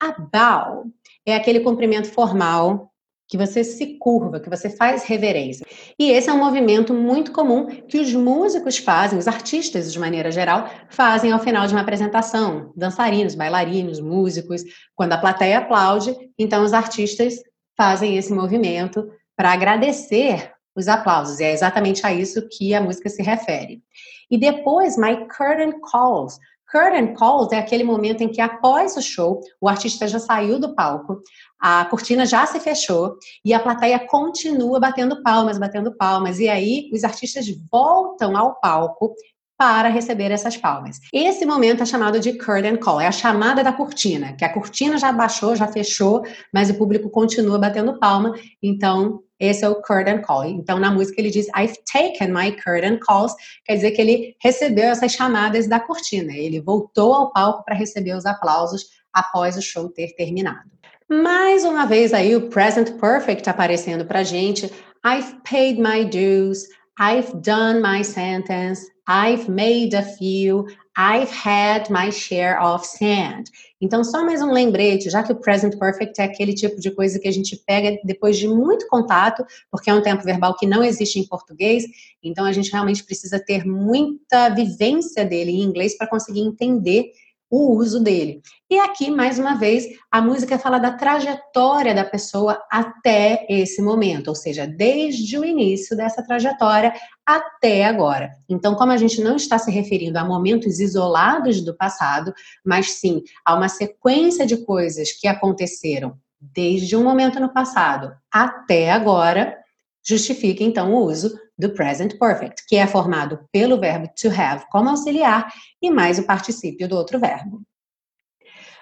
A 0.00 0.10
bow 0.20 0.90
é 1.26 1.34
aquele 1.34 1.60
cumprimento 1.60 2.10
formal 2.10 2.92
que 3.28 3.38
você 3.38 3.64
se 3.64 3.98
curva, 3.98 4.40
que 4.40 4.50
você 4.50 4.68
faz 4.68 5.04
reverência. 5.04 5.66
E 5.98 6.10
esse 6.10 6.28
é 6.28 6.32
um 6.32 6.44
movimento 6.44 6.92
muito 6.92 7.32
comum 7.32 7.66
que 7.66 7.98
os 7.98 8.12
músicos 8.12 8.76
fazem, 8.76 9.18
os 9.18 9.26
artistas 9.26 9.90
de 9.90 9.98
maneira 9.98 10.30
geral, 10.30 10.68
fazem 10.90 11.32
ao 11.32 11.40
final 11.40 11.66
de 11.66 11.72
uma 11.72 11.80
apresentação. 11.80 12.72
Dançarinos, 12.76 13.34
bailarinos, 13.34 14.00
músicos, 14.00 14.62
quando 14.94 15.14
a 15.14 15.18
plateia 15.18 15.58
aplaude, 15.58 16.14
então 16.38 16.62
os 16.62 16.74
artistas 16.74 17.36
fazem 17.74 18.18
esse 18.18 18.34
movimento 18.34 19.08
para 19.34 19.52
agradecer 19.52 20.52
os 20.76 20.86
aplausos. 20.86 21.40
E 21.40 21.44
é 21.44 21.52
exatamente 21.52 22.06
a 22.06 22.12
isso 22.12 22.46
que 22.50 22.74
a 22.74 22.82
música 22.82 23.08
se 23.08 23.22
refere. 23.22 23.82
E 24.30 24.38
depois, 24.38 24.96
My 24.96 25.26
Curtain 25.28 25.80
Calls. 25.90 26.38
Curtain 26.72 27.12
calls 27.14 27.52
é 27.52 27.58
aquele 27.58 27.84
momento 27.84 28.22
em 28.22 28.28
que, 28.28 28.40
após 28.40 28.96
o 28.96 29.02
show, 29.02 29.40
o 29.60 29.68
artista 29.68 30.08
já 30.08 30.18
saiu 30.18 30.58
do 30.58 30.74
palco, 30.74 31.20
a 31.60 31.84
cortina 31.84 32.24
já 32.24 32.46
se 32.46 32.58
fechou 32.58 33.16
e 33.44 33.52
a 33.52 33.60
plateia 33.60 33.98
continua 34.08 34.80
batendo 34.80 35.22
palmas, 35.22 35.58
batendo 35.58 35.94
palmas. 35.94 36.40
E 36.40 36.48
aí 36.48 36.90
os 36.90 37.04
artistas 37.04 37.46
voltam 37.70 38.36
ao 38.36 38.58
palco 38.58 39.14
para 39.56 39.88
receber 39.90 40.32
essas 40.32 40.56
palmas. 40.56 40.98
Esse 41.12 41.46
momento 41.46 41.84
é 41.84 41.86
chamado 41.86 42.18
de 42.18 42.36
curtain 42.36 42.76
call, 42.76 43.00
é 43.00 43.06
a 43.06 43.12
chamada 43.12 43.62
da 43.62 43.72
cortina, 43.72 44.32
que 44.32 44.44
a 44.44 44.52
cortina 44.52 44.98
já 44.98 45.12
baixou, 45.12 45.54
já 45.54 45.68
fechou, 45.68 46.24
mas 46.52 46.68
o 46.68 46.74
público 46.74 47.08
continua 47.10 47.58
batendo 47.58 47.96
palma. 47.98 48.34
Então, 48.60 49.20
esse 49.42 49.64
é 49.64 49.68
o 49.68 49.82
curtain 49.82 50.22
call. 50.22 50.44
Então, 50.44 50.78
na 50.78 50.90
música 50.90 51.20
ele 51.20 51.30
diz 51.30 51.48
I've 51.48 51.76
taken 51.92 52.32
my 52.32 52.52
curtain 52.52 52.98
calls, 52.98 53.34
quer 53.64 53.74
dizer 53.74 53.90
que 53.90 54.00
ele 54.00 54.36
recebeu 54.40 54.84
essas 54.84 55.10
chamadas 55.10 55.66
da 55.66 55.80
cortina. 55.80 56.32
Ele 56.32 56.60
voltou 56.60 57.12
ao 57.12 57.32
palco 57.32 57.64
para 57.64 57.74
receber 57.74 58.14
os 58.14 58.24
aplausos 58.24 58.84
após 59.12 59.56
o 59.56 59.62
show 59.62 59.88
ter 59.88 60.14
terminado. 60.14 60.70
Mais 61.10 61.64
uma 61.64 61.86
vez 61.86 62.14
aí 62.14 62.36
o 62.36 62.48
present 62.48 62.92
perfect 63.00 63.50
aparecendo 63.50 64.06
para 64.06 64.22
gente. 64.22 64.70
I've 65.04 65.34
paid 65.42 65.80
my 65.80 66.04
dues. 66.04 66.68
I've 66.98 67.32
done 67.42 67.80
my 67.82 68.04
sentence. 68.04 68.80
I've 69.08 69.50
made 69.50 69.96
a 69.96 70.02
few. 70.02 70.66
I've 70.96 71.30
had 71.32 71.90
my 71.90 72.10
share 72.10 72.60
of 72.60 72.86
sand. 72.86 73.44
Então, 73.80 74.04
só 74.04 74.24
mais 74.24 74.42
um 74.42 74.52
lembrete, 74.52 75.08
já 75.08 75.22
que 75.22 75.32
o 75.32 75.40
present 75.40 75.78
perfect 75.78 76.20
é 76.20 76.24
aquele 76.24 76.54
tipo 76.54 76.78
de 76.80 76.90
coisa 76.90 77.18
que 77.18 77.26
a 77.26 77.32
gente 77.32 77.56
pega 77.66 77.98
depois 78.04 78.36
de 78.36 78.46
muito 78.46 78.86
contato, 78.88 79.44
porque 79.70 79.88
é 79.88 79.94
um 79.94 80.02
tempo 80.02 80.22
verbal 80.22 80.54
que 80.56 80.66
não 80.66 80.84
existe 80.84 81.18
em 81.18 81.26
português, 81.26 81.84
então 82.22 82.44
a 82.44 82.52
gente 82.52 82.70
realmente 82.70 83.04
precisa 83.04 83.40
ter 83.40 83.66
muita 83.66 84.50
vivência 84.50 85.24
dele 85.24 85.52
em 85.52 85.62
inglês 85.62 85.96
para 85.96 86.06
conseguir 86.06 86.40
entender 86.40 87.10
o 87.52 87.76
uso 87.76 88.00
dele. 88.02 88.40
E 88.70 88.78
aqui, 88.78 89.10
mais 89.10 89.38
uma 89.38 89.54
vez, 89.54 89.84
a 90.10 90.22
música 90.22 90.58
fala 90.58 90.78
da 90.78 90.90
trajetória 90.92 91.94
da 91.94 92.02
pessoa 92.02 92.58
até 92.70 93.44
esse 93.46 93.82
momento, 93.82 94.28
ou 94.28 94.34
seja, 94.34 94.66
desde 94.66 95.38
o 95.38 95.44
início 95.44 95.94
dessa 95.94 96.24
trajetória 96.24 96.94
até 97.26 97.84
agora. 97.84 98.30
Então, 98.48 98.74
como 98.74 98.90
a 98.90 98.96
gente 98.96 99.20
não 99.20 99.36
está 99.36 99.58
se 99.58 99.70
referindo 99.70 100.18
a 100.18 100.24
momentos 100.24 100.80
isolados 100.80 101.60
do 101.60 101.76
passado, 101.76 102.32
mas 102.64 102.92
sim 102.92 103.22
a 103.44 103.54
uma 103.54 103.68
sequência 103.68 104.46
de 104.46 104.56
coisas 104.64 105.12
que 105.12 105.28
aconteceram 105.28 106.16
desde 106.40 106.96
um 106.96 107.04
momento 107.04 107.38
no 107.38 107.52
passado 107.52 108.16
até 108.32 108.90
agora, 108.90 109.54
justifica 110.02 110.64
então 110.64 110.94
o 110.94 111.04
uso 111.04 111.38
do 111.62 111.72
present 111.72 112.18
perfect, 112.18 112.66
que 112.66 112.76
é 112.76 112.86
formado 112.86 113.48
pelo 113.52 113.78
verbo 113.78 114.08
to 114.20 114.28
have 114.28 114.66
como 114.70 114.90
auxiliar 114.90 115.50
e 115.80 115.90
mais 115.90 116.18
o 116.18 116.24
particípio 116.24 116.88
do 116.88 116.96
outro 116.96 117.20
verbo. 117.20 117.62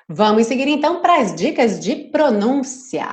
Vamos 0.09 0.47
seguir 0.47 0.67
então 0.67 1.03
para 1.03 1.21
as 1.21 1.35
dicas 1.35 1.79
de 1.79 2.09
pronúncia. 2.11 3.07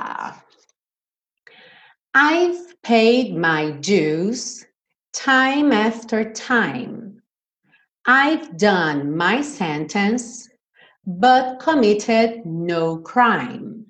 I've 2.16 2.74
paid 2.82 3.34
my 3.34 3.72
dues 3.72 4.66
time 5.12 5.72
after 5.72 6.32
time. 6.32 7.22
I've 8.06 8.56
done 8.56 9.14
my 9.14 9.42
sentence 9.42 10.48
but 11.04 11.60
committed 11.60 12.44
no 12.46 13.02
crime. 13.02 13.86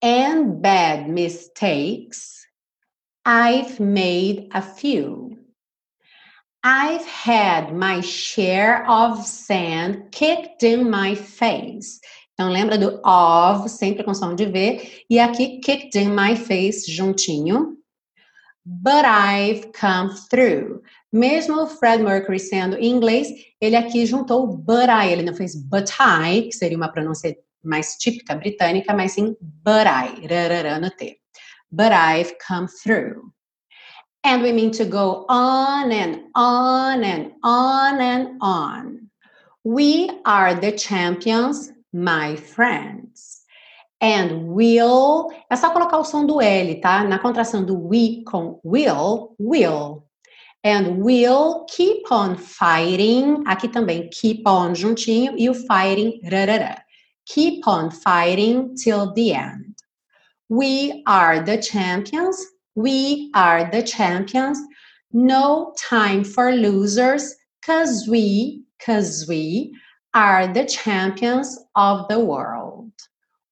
And 0.00 0.62
bad 0.62 1.10
mistakes 1.10 2.40
I've 3.24 3.78
made 3.78 4.48
a 4.52 4.62
few. 4.62 5.36
I've 6.64 7.04
had 7.04 7.74
my 7.74 8.00
share 8.00 8.88
of 8.88 9.26
sand 9.26 10.10
kicked 10.10 10.62
in 10.62 10.90
my 10.90 11.14
face. 11.14 12.00
Então, 12.32 12.50
lembra 12.50 12.78
do 12.78 12.98
of, 13.04 13.68
sempre 13.68 14.04
com 14.04 14.14
som 14.14 14.34
de 14.34 14.46
V. 14.46 15.04
E 15.10 15.18
aqui, 15.18 15.60
kicked 15.60 15.96
in 15.96 16.14
my 16.14 16.34
face, 16.34 16.90
juntinho. 16.90 17.76
But 18.64 19.04
I've 19.04 19.72
come 19.72 20.14
through. 20.30 20.82
Mesmo 21.12 21.62
o 21.62 21.66
Fred 21.66 22.02
Mercury 22.02 22.38
sendo 22.38 22.76
em 22.76 22.90
inglês, 22.90 23.28
ele 23.60 23.76
aqui 23.76 24.06
juntou 24.06 24.46
but 24.46 24.88
I. 24.88 25.12
Ele 25.12 25.22
não 25.22 25.34
fez 25.34 25.54
but 25.54 25.90
I, 26.00 26.48
que 26.48 26.52
seria 26.52 26.76
uma 26.76 26.92
pronúncia 26.92 27.36
mais 27.62 27.96
típica 27.96 28.34
britânica, 28.34 28.94
mas 28.94 29.12
sim 29.12 29.36
but 29.40 29.86
I, 29.86 30.80
no 30.80 30.90
T 30.90 31.19
but 31.72 31.92
I've 31.92 32.38
come 32.38 32.68
through. 32.68 33.32
And 34.22 34.42
we 34.42 34.52
mean 34.52 34.70
to 34.72 34.84
go 34.84 35.24
on 35.28 35.92
and 35.92 36.22
on 36.34 37.04
and 37.04 37.32
on 37.42 38.00
and 38.00 38.36
on. 38.40 39.10
We 39.64 40.10
are 40.24 40.54
the 40.54 40.72
champions, 40.72 41.72
my 41.92 42.36
friends. 42.36 43.40
And 44.00 44.48
will, 44.48 45.30
é 45.50 45.56
só 45.56 45.70
colocar 45.70 45.98
o 45.98 46.04
som 46.04 46.26
do 46.26 46.40
L, 46.40 46.80
tá? 46.80 47.04
Na 47.04 47.18
contração 47.18 47.64
do 47.64 47.78
we 47.78 48.22
com 48.24 48.58
will, 48.64 49.34
will. 49.38 50.04
And 50.64 51.02
we'll 51.02 51.66
keep 51.66 52.10
on 52.10 52.36
fighting. 52.36 53.42
Aqui 53.46 53.68
também 53.68 54.08
keep 54.10 54.46
on 54.46 54.74
juntinho 54.74 55.34
e 55.36 55.48
o 55.48 55.54
fighting, 55.54 56.20
rarara. 56.24 56.82
Keep 57.26 57.66
on 57.66 57.90
fighting 57.90 58.74
till 58.74 59.12
the 59.12 59.32
end. 59.32 59.69
We 60.50 61.04
are 61.06 61.38
the 61.38 61.58
champions. 61.58 62.36
We 62.74 63.30
are 63.36 63.70
the 63.70 63.84
champions. 63.84 64.58
No 65.12 65.72
time 65.78 66.24
for 66.24 66.50
losers, 66.50 67.36
cause 67.64 68.08
we, 68.08 68.64
cause 68.84 69.26
we 69.28 69.72
are 70.12 70.52
the 70.52 70.64
champions 70.64 71.56
of 71.76 72.08
the 72.08 72.18
world. 72.18 72.90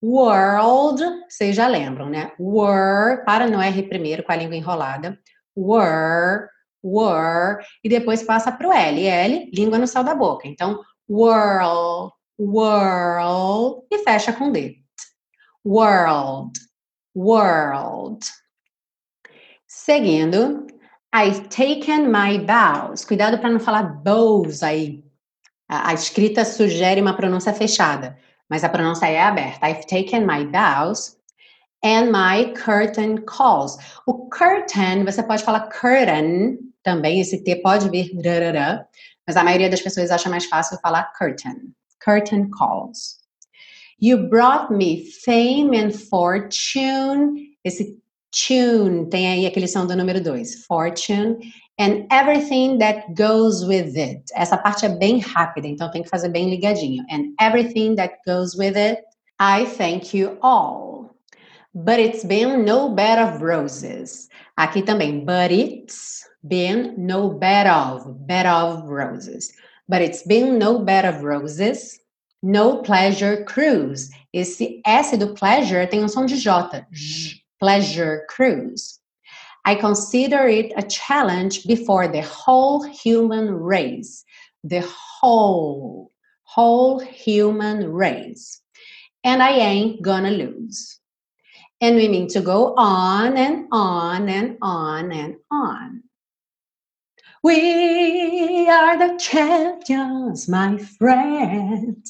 World, 0.03 1.01
vocês 1.31 1.55
já 1.55 1.69
lembram, 1.69 2.09
né? 2.11 2.33
Were, 2.37 3.25
para 3.25 3.47
no 3.47 3.61
R 3.61 3.81
primeiro, 3.85 4.25
com 4.25 4.33
a 4.33 4.37
língua 4.37 4.57
enrolada. 4.57 5.17
Were, 5.57 6.49
were, 6.83 7.65
e 7.85 7.89
depois 7.89 8.25
passa 8.25 8.51
para 8.51 8.67
o 8.67 8.73
L. 8.73 9.07
L, 9.07 9.51
língua 9.55 9.79
no 9.79 9.87
céu 9.87 10.03
da 10.03 10.17
boca. 10.17 10.49
Então, 10.49 10.83
world, 11.09 12.13
world, 12.37 13.87
e 13.89 13.99
fecha 13.99 14.33
com 14.33 14.51
D. 14.51 14.79
World 15.65 16.59
world. 17.19 18.25
Seguindo, 19.67 20.67
I've 21.13 21.49
taken 21.49 22.11
my 22.11 22.39
bows. 22.39 23.05
Cuidado 23.05 23.39
para 23.39 23.51
não 23.51 23.61
falar 23.61 23.83
bows 23.83 24.63
aí. 24.63 25.05
A, 25.69 25.91
a, 25.91 25.95
escrita 25.95 26.45
sugere 26.45 27.01
uma 27.01 27.17
pronúncia 27.17 27.53
fechada, 27.53 28.17
mas 28.49 28.63
a 28.63 28.69
pronúncia 28.69 29.07
é 29.07 29.21
aberta. 29.21 29.69
I've 29.69 29.87
taken 29.87 30.27
my 30.27 30.45
bows 30.45 31.17
and 31.85 32.11
my 32.11 32.53
curtain 32.55 33.25
calls. 33.27 33.77
O 34.07 34.29
curtain, 34.31 35.05
você 35.05 35.23
pode 35.23 35.43
falar 35.43 35.69
curtain 35.69 36.59
também, 36.83 37.21
esse 37.21 37.43
T 37.43 37.57
pode 37.57 37.91
vir 37.91 38.11
mas 39.27 39.37
a 39.37 39.45
maioria 39.45 39.69
das 39.69 39.83
pessoas 39.83 40.11
acha 40.11 40.31
mais 40.31 40.47
fácil 40.47 40.79
falar 40.81 41.13
curtain. 41.19 41.75
Curtain 42.03 42.49
calls. 42.51 43.19
You 43.99 44.29
brought 44.29 44.71
me 44.71 45.11
fame 45.25 45.75
and 45.75 45.93
fortune. 45.93 47.57
Esse 47.65 47.97
tune 48.31 49.07
tem 49.11 49.27
aí 49.27 49.47
aquele 49.47 49.67
som 49.67 49.87
do 49.87 49.97
número 49.97 50.23
dois. 50.23 50.65
Fortune. 50.67 51.53
And 51.79 52.07
everything 52.11 52.79
that 52.79 53.15
goes 53.15 53.65
with 53.65 53.97
it. 53.97 54.23
Essa 54.35 54.57
parte 54.57 54.85
é 54.85 54.89
bem 54.89 55.19
rápida, 55.21 55.67
então 55.69 55.91
tem 55.91 56.03
que 56.03 56.09
fazer 56.09 56.29
bem 56.29 56.51
ligadinho. 56.51 57.05
And 57.11 57.35
everything 57.41 57.97
that 57.97 58.17
goes 58.27 58.55
with 58.57 58.77
it. 58.77 59.03
I 59.41 59.65
thank 59.65 60.17
you 60.17 60.39
all. 60.43 61.15
But 61.75 62.01
it's 62.01 62.25
been 62.25 62.65
no 62.65 62.91
bed 62.91 63.19
of 63.19 63.43
roses. 63.43 64.29
Aqui 64.57 64.83
também, 64.83 65.25
but 65.25 65.53
it's 65.53 66.25
been 66.43 66.95
no 66.97 67.31
bed 67.31 67.69
of, 67.69 68.27
bed 68.27 68.47
of 68.47 68.89
roses. 68.89 69.53
But 69.89 70.03
it's 70.03 70.23
been 70.25 70.59
no 70.59 70.81
bed 70.81 71.05
of 71.05 71.23
roses. 71.23 72.01
No 72.43 72.83
Pleasure 72.83 73.45
Cruise. 73.45 74.11
Esse 74.33 74.81
S 74.85 75.17
do 75.17 75.35
pleasure 75.35 75.87
tem 75.87 76.05
um 76.05 76.09
som 76.09 76.27
de 76.27 76.37
J. 76.37 76.87
J 76.93 77.43
pleasure 77.59 78.25
Cruise. 78.29 79.01
I 79.65 79.75
consider 79.75 80.47
it 80.49 80.73
a 80.77 80.83
challenge 80.83 81.67
before 81.67 82.09
the 82.09 82.23
whole 82.23 82.83
human 82.83 83.51
race. 83.51 84.25
The 84.65 84.81
whole, 84.81 86.13
whole 86.45 87.01
human 87.01 87.93
race. 87.93 88.61
And 89.25 89.43
I 89.43 89.51
ain't 89.51 90.03
gonna 90.03 90.31
lose. 90.31 90.99
And 91.81 91.97
we 91.97 92.09
mean 92.09 92.29
to 92.29 92.41
go 92.41 92.75
on 92.77 93.37
and 93.37 93.67
on 93.71 94.29
and 94.29 94.59
on 94.63 95.13
and 95.13 95.37
on. 95.51 96.03
We 97.43 98.69
are 98.69 98.99
the 98.99 99.17
champions, 99.19 100.49
my 100.49 100.77
friend. 100.79 102.05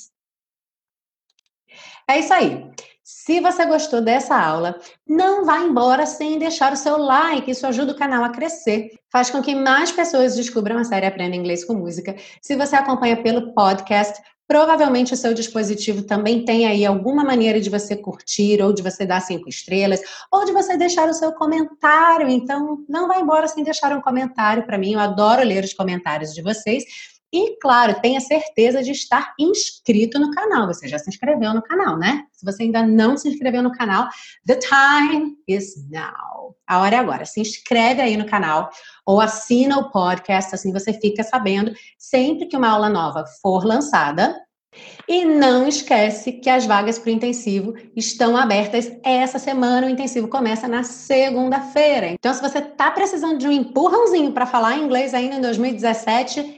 É 2.08 2.18
isso 2.18 2.32
aí. 2.32 2.66
Se 3.04 3.40
você 3.40 3.64
gostou 3.66 4.00
dessa 4.00 4.36
aula, 4.36 4.78
não 5.06 5.44
vá 5.44 5.58
embora 5.58 6.06
sem 6.06 6.38
deixar 6.38 6.72
o 6.72 6.76
seu 6.76 6.96
like. 6.96 7.50
Isso 7.50 7.66
ajuda 7.66 7.92
o 7.92 7.96
canal 7.96 8.24
a 8.24 8.30
crescer. 8.30 8.90
Faz 9.10 9.30
com 9.30 9.42
que 9.42 9.54
mais 9.54 9.92
pessoas 9.92 10.36
descubram 10.36 10.78
a 10.78 10.84
série 10.84 11.06
Aprenda 11.06 11.36
Inglês 11.36 11.64
com 11.64 11.74
Música. 11.74 12.16
Se 12.42 12.56
você 12.56 12.76
acompanha 12.76 13.22
pelo 13.22 13.52
podcast, 13.52 14.20
Provavelmente 14.48 15.12
o 15.12 15.16
seu 15.16 15.34
dispositivo 15.34 16.02
também 16.04 16.42
tem 16.42 16.66
aí 16.66 16.86
alguma 16.86 17.22
maneira 17.22 17.60
de 17.60 17.68
você 17.68 17.94
curtir, 17.94 18.62
ou 18.62 18.72
de 18.72 18.80
você 18.80 19.04
dar 19.04 19.20
cinco 19.20 19.46
estrelas, 19.46 20.00
ou 20.32 20.46
de 20.46 20.52
você 20.52 20.74
deixar 20.74 21.06
o 21.06 21.12
seu 21.12 21.34
comentário. 21.34 22.30
Então, 22.30 22.82
não 22.88 23.06
vá 23.06 23.18
embora 23.18 23.46
sem 23.46 23.62
deixar 23.62 23.94
um 23.94 24.00
comentário 24.00 24.64
para 24.64 24.78
mim. 24.78 24.94
Eu 24.94 25.00
adoro 25.00 25.44
ler 25.44 25.62
os 25.62 25.74
comentários 25.74 26.32
de 26.32 26.40
vocês. 26.40 26.82
E, 27.32 27.58
claro, 27.60 28.00
tenha 28.00 28.20
certeza 28.20 28.82
de 28.82 28.90
estar 28.90 29.34
inscrito 29.38 30.18
no 30.18 30.30
canal. 30.30 30.66
Você 30.66 30.88
já 30.88 30.98
se 30.98 31.10
inscreveu 31.10 31.52
no 31.52 31.62
canal, 31.62 31.98
né? 31.98 32.24
Se 32.32 32.44
você 32.44 32.62
ainda 32.62 32.82
não 32.86 33.16
se 33.16 33.28
inscreveu 33.28 33.62
no 33.62 33.72
canal, 33.72 34.08
the 34.46 34.56
time 34.56 35.36
is 35.46 35.74
now. 35.90 36.56
A 36.66 36.80
hora 36.80 36.96
é 36.96 36.98
agora. 36.98 37.26
Se 37.26 37.40
inscreve 37.40 38.00
aí 38.00 38.16
no 38.16 38.26
canal 38.26 38.70
ou 39.04 39.20
assina 39.20 39.78
o 39.78 39.90
podcast, 39.90 40.54
assim 40.54 40.72
você 40.72 40.92
fica 40.92 41.22
sabendo 41.22 41.72
sempre 41.98 42.46
que 42.46 42.56
uma 42.56 42.68
aula 42.68 42.88
nova 42.88 43.24
for 43.42 43.64
lançada. 43.64 44.34
E 45.08 45.24
não 45.24 45.66
esquece 45.66 46.32
que 46.32 46.50
as 46.50 46.66
vagas 46.66 46.98
para 46.98 47.08
o 47.08 47.12
intensivo 47.12 47.74
estão 47.96 48.36
abertas 48.36 48.92
essa 49.02 49.38
semana. 49.38 49.86
O 49.86 49.90
intensivo 49.90 50.28
começa 50.28 50.68
na 50.68 50.82
segunda-feira. 50.82 52.08
Então, 52.08 52.32
se 52.32 52.42
você 52.42 52.58
está 52.58 52.90
precisando 52.90 53.38
de 53.38 53.48
um 53.48 53.52
empurrãozinho 53.52 54.32
para 54.32 54.46
falar 54.46 54.76
inglês 54.76 55.14
ainda 55.14 55.36
em 55.36 55.40
2017, 55.40 56.57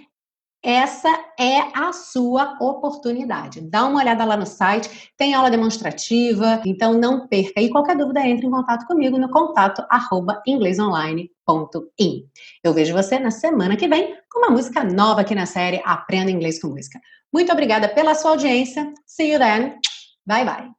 essa 0.62 1.08
é 1.38 1.58
a 1.74 1.92
sua 1.92 2.56
oportunidade. 2.60 3.60
Dá 3.60 3.86
uma 3.86 4.00
olhada 4.00 4.24
lá 4.24 4.36
no 4.36 4.46
site, 4.46 5.10
tem 5.16 5.32
aula 5.34 5.50
demonstrativa, 5.50 6.60
então 6.66 6.94
não 6.94 7.26
perca. 7.26 7.60
E 7.60 7.70
qualquer 7.70 7.96
dúvida, 7.96 8.26
entre 8.26 8.46
em 8.46 8.50
contato 8.50 8.86
comigo 8.86 9.18
no 9.18 9.30
contato 9.30 9.84
arroba 9.88 10.42
inglesonline.in. 10.46 12.24
Eu 12.62 12.74
vejo 12.74 12.92
você 12.92 13.18
na 13.18 13.30
semana 13.30 13.76
que 13.76 13.88
vem 13.88 14.14
com 14.30 14.40
uma 14.40 14.50
música 14.50 14.84
nova 14.84 15.22
aqui 15.22 15.34
na 15.34 15.46
série 15.46 15.80
Aprenda 15.84 16.30
Inglês 16.30 16.60
com 16.60 16.68
Música. 16.68 17.00
Muito 17.32 17.50
obrigada 17.52 17.88
pela 17.88 18.14
sua 18.14 18.32
audiência. 18.32 18.92
See 19.06 19.32
you 19.32 19.38
then. 19.38 19.78
Bye 20.26 20.44
bye. 20.44 20.70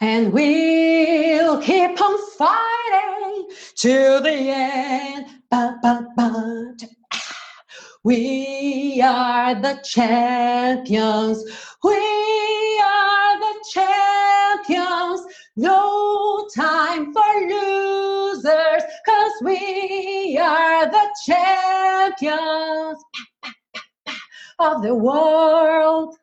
And 0.00 0.32
we'll 0.32 1.58
keep 1.60 2.00
on 2.00 2.18
fighting 2.36 3.48
the 4.22 4.50
end. 4.50 5.26
Ba, 5.50 5.78
ba, 5.82 6.06
ba. 6.16 6.93
We 8.04 9.00
are 9.02 9.54
the 9.54 9.80
champions. 9.82 11.42
We 11.82 12.80
are 12.84 13.40
the 13.40 13.64
champions. 13.72 15.22
No 15.56 16.46
time 16.54 17.14
for 17.14 17.40
losers, 17.48 18.82
cause 19.06 19.32
we 19.42 20.38
are 20.38 20.84
the 20.84 21.16
champions 21.24 23.02
of 24.58 24.82
the 24.82 24.94
world. 24.94 26.14